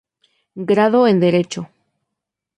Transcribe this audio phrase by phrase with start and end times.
[0.69, 1.61] Grado en Derecho.